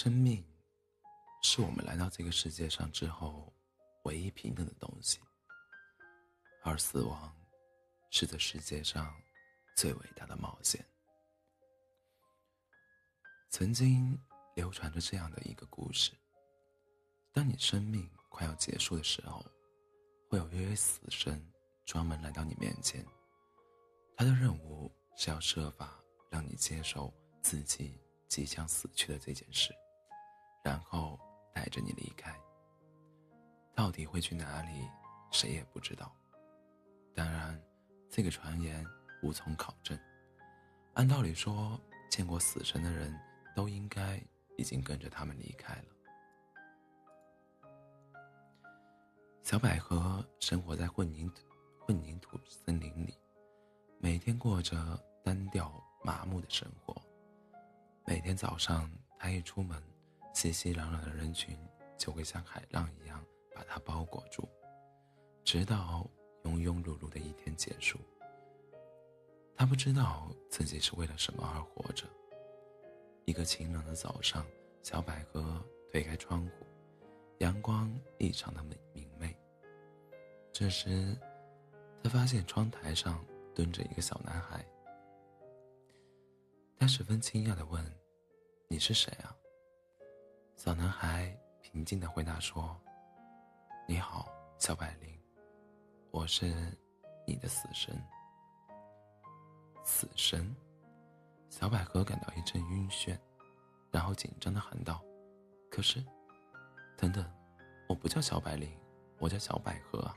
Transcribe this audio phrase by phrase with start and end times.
[0.00, 0.44] 生命
[1.42, 3.52] 是我们来到这个世界上之后
[4.04, 5.18] 唯一平等的东西，
[6.62, 7.36] 而死亡
[8.08, 9.12] 是这世界上
[9.76, 10.86] 最伟大的冒险。
[13.50, 14.16] 曾经
[14.54, 16.12] 流传着这样的一个故事：
[17.32, 19.44] 当你生命快要结束的时候，
[20.30, 21.44] 会有一位死神
[21.84, 23.04] 专门来到你面前，
[24.16, 27.12] 他的任务是要设法让你接受
[27.42, 28.00] 自己。
[28.28, 29.74] 即将死去的这件事，
[30.68, 31.18] 然后
[31.54, 32.38] 带着你离开。
[33.74, 34.86] 到底会去哪里，
[35.30, 36.14] 谁也不知道。
[37.14, 37.58] 当然，
[38.10, 38.84] 这个传言
[39.22, 39.98] 无从考证。
[40.92, 43.18] 按道理说，见过死神的人
[43.56, 44.22] 都应该
[44.58, 45.84] 已经跟着他们离开了。
[49.42, 51.46] 小百合生活在混凝土
[51.80, 53.18] 混凝土森林里，
[53.98, 56.94] 每天过着单调麻木的生活。
[58.04, 59.82] 每天早上，他一出门，
[60.40, 61.58] 熙熙攘攘的人群
[61.96, 64.48] 就会像海浪一样把它包裹住，
[65.42, 66.08] 直到
[66.44, 67.98] 庸庸碌碌的一天结束。
[69.56, 72.06] 他不知道自己是为了什么而活着。
[73.24, 74.46] 一个晴朗的早上，
[74.84, 76.64] 小百合推开窗户，
[77.38, 79.36] 阳光异常的明明媚。
[80.52, 81.18] 这时，
[82.00, 84.64] 他发现窗台上蹲着一个小男孩。
[86.78, 87.84] 他十分惊讶的问
[88.70, 89.34] ：“你是谁啊？”
[90.58, 92.76] 小男孩平静的回答说
[93.86, 94.28] ：“你好，
[94.58, 95.16] 小百灵，
[96.10, 96.76] 我是
[97.24, 97.96] 你的死神。”
[99.84, 100.52] 死神，
[101.48, 103.16] 小百合感到一阵晕眩，
[103.92, 105.00] 然后紧张的喊道
[105.70, 106.04] ：“可是，
[106.96, 107.24] 等等，
[107.88, 108.68] 我不叫小百灵，
[109.20, 110.12] 我叫小百合。”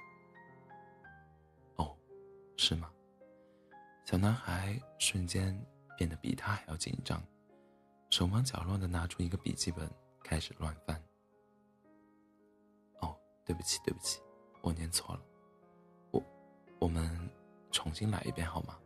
[1.78, 1.95] 哦，
[2.58, 2.92] 是吗？
[4.06, 5.56] 小男孩瞬间。
[5.97, 7.22] 变得比他还要紧张，
[8.09, 9.88] 手忙脚乱的拿出一个笔记本，
[10.24, 11.02] 开始乱翻。
[13.00, 14.22] 哦，对不起，对不起，
[14.62, 15.22] 我念错了，
[16.12, 16.24] 我，
[16.80, 17.30] 我们
[17.72, 18.80] 重新来一遍好吗？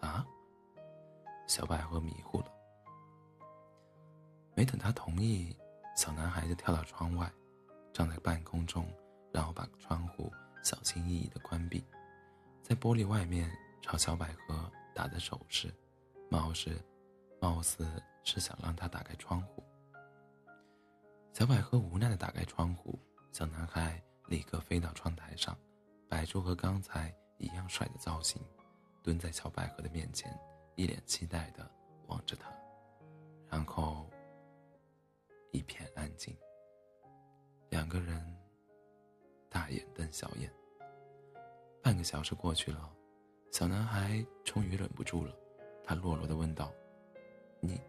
[0.00, 0.26] 啊？
[1.46, 2.46] 小百合迷糊了。
[4.54, 5.56] 没等他同意，
[5.96, 7.32] 小男孩就跳到窗外，
[7.92, 8.86] 站在半空中，
[9.32, 10.32] 然后把窗户
[10.62, 11.84] 小心翼翼的关闭，
[12.62, 13.50] 在玻璃外面
[13.82, 14.70] 朝小百合。
[14.96, 15.74] 打的手势，
[16.30, 16.80] 貌似，
[17.40, 17.84] 貌似
[18.22, 19.60] 是想让他打开窗户。
[21.34, 22.96] 小百合无奈的打开窗户，
[23.32, 25.58] 小男孩立刻飞到窗台上，
[26.08, 28.40] 摆出和刚才一样帅的造型，
[29.02, 30.32] 蹲在小百合的面前，
[30.76, 31.68] 一脸期待的
[32.06, 32.48] 望着她，
[33.48, 34.08] 然后
[35.50, 36.32] 一片安静。
[37.68, 38.24] 两个人
[39.48, 40.48] 大眼瞪小眼。
[41.82, 42.88] 半个小时过去了。
[43.50, 45.36] 小男孩终于忍不住了，
[45.82, 46.72] 他弱弱的问道
[47.58, 47.80] ：“你，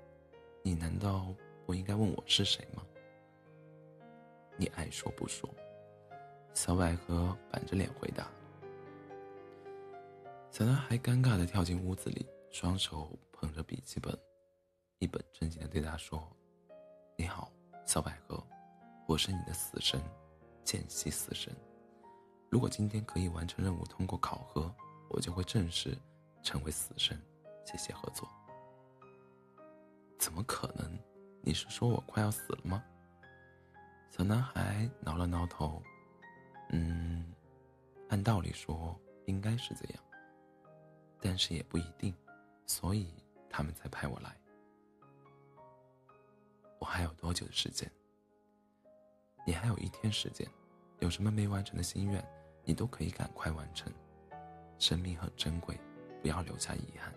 [0.64, 1.32] 你难道
[1.64, 2.84] 不应该问我是谁吗？”
[4.58, 5.50] 你爱说不说。
[6.54, 8.30] 小百合板着脸回答。
[10.52, 14.18] 小男孩尴尬的跳进屋子里，双手捧着笔记本，
[15.00, 16.26] 一本正经的对他说
[17.18, 17.52] ：“你好，
[17.86, 18.42] 小百合，
[19.08, 20.02] 我是你的死神，
[20.64, 21.54] 见习死神。
[22.50, 24.74] 如果今天可以完成任务，通过考核。”
[25.08, 25.96] 我就会正式
[26.42, 27.18] 成为死神，
[27.64, 28.28] 谢谢合作。
[30.18, 31.00] 怎么可能？
[31.44, 32.84] 你是说我快要死了吗？
[34.18, 35.84] 小男孩挠了挠头，
[36.70, 37.34] 嗯，
[38.08, 40.02] 按道理说应该是这样，
[41.20, 42.16] 但是也不一定，
[42.66, 43.14] 所以
[43.50, 44.34] 他们才派我来。
[46.80, 47.92] 我还有多久的时间？
[49.46, 50.50] 你还有一天时间，
[51.00, 52.26] 有什么没完成的心愿，
[52.64, 53.92] 你都可以赶快完成。
[54.80, 55.78] 生命很珍贵，
[56.22, 57.14] 不要留下遗憾。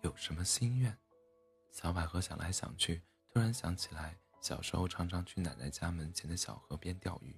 [0.00, 0.96] 有什么心愿？
[1.70, 7.34] 小百合想来想去，突然想起来小时候常常去奶奶家门前的小河边钓鱼。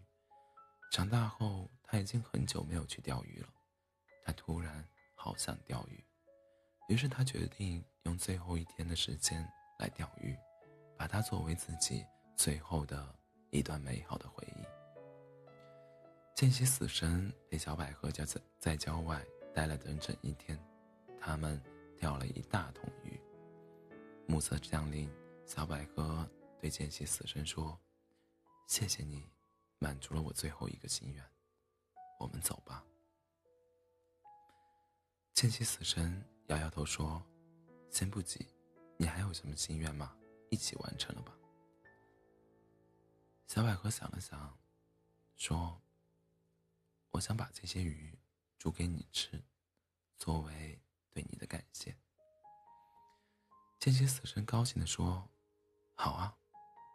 [0.90, 3.48] 长大后，他已经很久没有去钓鱼了。
[4.24, 4.84] 他突然
[5.14, 6.04] 好想钓鱼，
[6.88, 9.48] 于是他决定用最后一天的时间
[9.78, 10.36] 来钓鱼，
[10.98, 12.04] 把它作为自己
[12.36, 13.14] 最后的
[13.50, 14.64] 一段美好的回忆。
[16.34, 18.26] 见习死神陪小百合在
[18.58, 19.24] 在郊外
[19.54, 20.58] 待了整整一天，
[21.20, 21.62] 他们
[21.96, 23.20] 钓了一大桶鱼。
[24.26, 25.08] 暮色降临，
[25.46, 26.28] 小百合
[26.60, 27.78] 对见习死神说
[28.66, 29.28] ：“谢谢你，
[29.78, 31.24] 满足了我最后一个心愿。
[32.18, 32.84] 我们走吧。”
[35.34, 37.22] 见习死神摇摇头说
[37.90, 38.46] ：“先不急，
[38.96, 40.16] 你还有什么心愿吗？
[40.50, 41.36] 一起完成了吧。”
[43.48, 44.58] 小百合想了想，
[45.36, 45.80] 说。
[47.12, 48.14] 我想把这些鱼
[48.58, 49.42] 煮给你吃，
[50.18, 50.78] 作为
[51.14, 51.96] 对你的感谢。
[53.80, 55.26] 见习死神高兴地说
[55.96, 56.36] ：“好啊，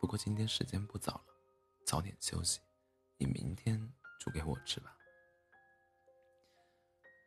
[0.02, 1.26] 不过今天时间不早了，
[1.86, 2.60] 早点休息。
[3.18, 3.80] 你明天
[4.20, 4.98] 煮给我吃吧。”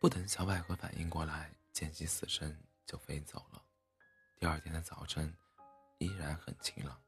[0.03, 3.65] 不等小百合反应过来，见习死神就飞走了。
[4.37, 5.33] 第二天的早晨，
[5.99, 7.01] 依然很晴朗。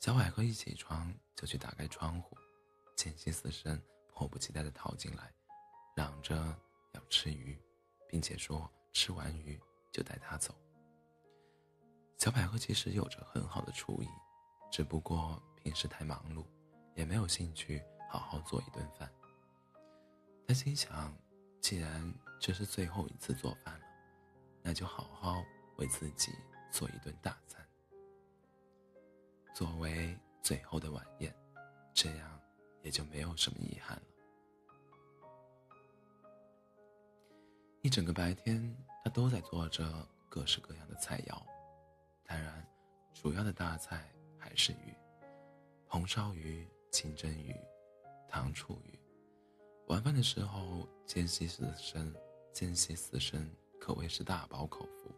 [0.00, 2.34] 小百合一起床就去打开窗户，
[2.96, 5.30] 见习死神迫不及待地逃进来，
[5.94, 6.34] 嚷着
[6.94, 7.60] 要吃鱼，
[8.08, 9.60] 并且说吃完鱼
[9.92, 10.54] 就带他走。
[12.16, 14.08] 小百合其实有着很好的厨艺，
[14.70, 16.44] 只不过平时太忙碌，
[16.94, 19.10] 也没有兴趣好好做一顿饭。
[20.46, 21.12] 他心想。
[21.60, 23.86] 既然这是最后一次做饭了，
[24.62, 25.42] 那就好好
[25.76, 26.32] 为自己
[26.70, 27.66] 做一顿大餐，
[29.52, 31.34] 作为最后的晚宴，
[31.92, 32.40] 这样
[32.82, 34.02] 也就没有什么遗憾了。
[37.82, 41.42] 一整个白天，他都在做着各式各样的菜肴，
[42.24, 42.64] 当然，
[43.12, 44.08] 主要的大菜
[44.48, 44.94] 还是鱼：
[45.86, 47.54] 红烧鱼、清蒸鱼、
[48.26, 48.98] 糖醋鱼。
[49.88, 52.10] 晚饭的时候，见习死神，
[52.50, 53.46] 见习死生
[53.78, 55.14] 可谓是大饱口福。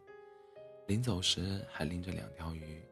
[0.85, 2.83] 临走时还拎着两条鱼，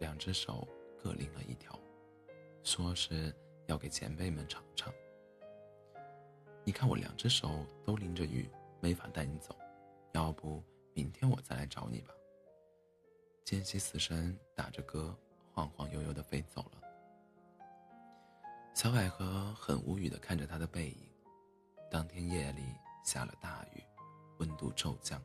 [0.00, 0.68] 两只手
[1.02, 1.80] 各拎了一条，
[2.62, 3.34] 说是
[3.64, 4.92] 要给前辈们尝尝。
[6.62, 8.46] 你看我两只手都拎着鱼，
[8.80, 9.56] 没法带你走，
[10.12, 10.62] 要不
[10.92, 12.12] 明天我再来找你吧。
[13.46, 15.16] 见习死神打着嗝，
[15.60, 16.80] 晃晃悠悠的飞走了。
[18.72, 20.96] 小百合很无语的看着他的背影。
[21.90, 22.62] 当天夜里
[23.04, 23.82] 下了大雨，
[24.38, 25.20] 温度骤降。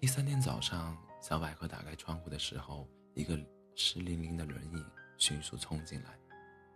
[0.00, 3.38] 第三天早上，小百合打开窗户的时候，一个
[3.76, 4.84] 湿淋淋的人影
[5.18, 6.18] 迅速冲进来。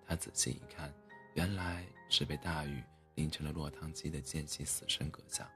[0.06, 0.94] 她仔细一看，
[1.34, 2.80] 原来是被大雨
[3.16, 5.50] 淋成了落汤鸡的见习死神阁下。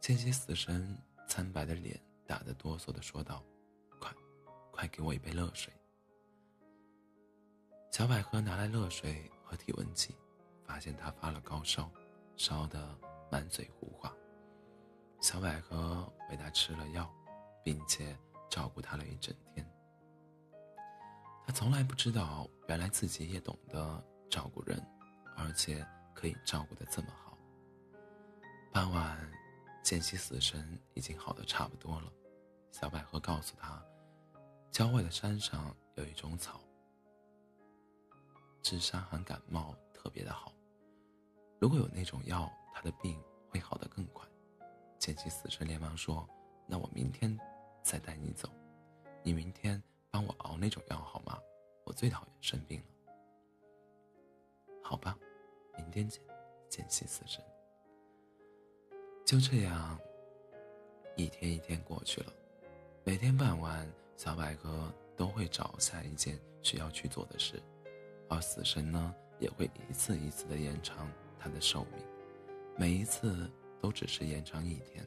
[0.00, 0.98] 见习死神
[1.28, 3.44] 苍白的脸打得哆嗦的说道：“，
[4.86, 5.72] 给我一杯热水。”
[7.92, 10.14] 小百合拿来热水和体温计。
[10.66, 11.88] 发现他发了高烧，
[12.36, 12.92] 烧得
[13.30, 14.12] 满嘴胡话。
[15.20, 17.08] 小百合为他吃了药，
[17.64, 18.18] 并且
[18.50, 19.64] 照顾他了一整天。
[21.46, 24.84] 他从来不知道，原来自己也懂得照顾人，
[25.36, 27.38] 而且可以照顾得这么好。
[28.72, 29.16] 傍晚，
[29.84, 32.12] 见习死神已经好的差不多了。
[32.72, 33.80] 小百合告诉他，
[34.76, 36.60] 郊外的山上有一种草，
[38.60, 40.52] 治伤寒感冒特别的好。
[41.58, 43.18] 如果有那种药，他的病
[43.48, 44.28] 会好得更快。
[44.98, 46.28] 见习死神连忙说
[46.68, 47.34] ：“那我明天
[47.82, 48.50] 再带你走，
[49.22, 51.40] 你明天帮我熬那种药好吗？
[51.84, 52.86] 我最讨厌生病了。”
[54.84, 55.18] 好吧，
[55.78, 56.22] 明天见。
[56.68, 57.42] 见习死神。
[59.24, 59.98] 就这样，
[61.16, 62.32] 一天一天过去了。
[63.04, 67.62] 每天傍晚，小百合都会找下一件需要去做的事，
[68.28, 71.08] 而死神呢，也会一次一次的延长。
[71.38, 72.04] 他的寿命，
[72.76, 73.48] 每一次
[73.80, 75.06] 都只是延长一天。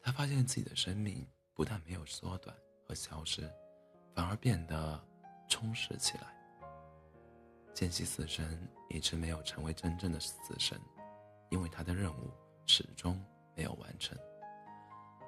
[0.00, 2.56] 他发现自己的生命不但没有缩短
[2.86, 3.42] 和消失，
[4.14, 5.04] 反而变得
[5.48, 6.32] 充实起来。
[7.74, 10.80] 见习死神一直没有成为真正的死神，
[11.50, 12.30] 因为他的任务
[12.64, 13.22] 始终
[13.54, 14.16] 没有完成。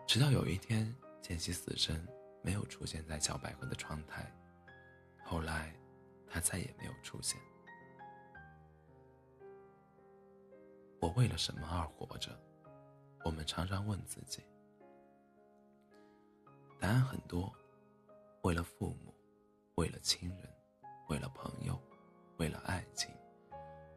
[0.06, 2.02] 直到有一天，见习死神
[2.48, 4.32] 没有出现在小百合的窗台，
[5.22, 5.70] 后来，
[6.26, 7.38] 他再也没有出现。
[10.98, 12.30] 我为了什么而活着？
[13.22, 14.42] 我们常常问自己。
[16.80, 17.54] 答案很多：
[18.40, 19.14] 为了父母，
[19.74, 20.48] 为了亲人，
[21.10, 21.78] 为了朋友，
[22.38, 23.10] 为了爱情，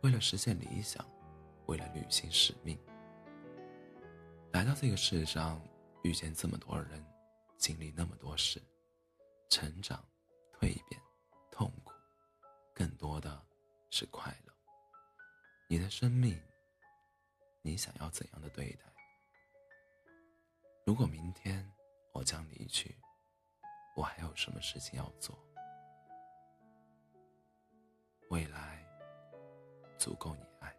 [0.01, 1.05] 为了实现理想，
[1.67, 2.77] 为了履行使命。
[4.51, 5.61] 来到这个世上，
[6.03, 7.01] 遇见这么多人，
[7.61, 8.59] 经历那么多事，
[9.47, 10.03] 成长、
[10.51, 10.99] 蜕变、
[11.51, 11.93] 痛苦，
[12.73, 13.39] 更多的
[13.91, 14.53] 是快乐。
[15.69, 16.41] 你的生命。
[17.63, 18.91] 你想要怎样的对待？
[20.83, 21.71] 如果明天
[22.11, 22.97] 我将离去，
[23.95, 25.37] 我还有什么事情要做？
[28.31, 28.83] 未来
[29.99, 30.75] 足够你爱。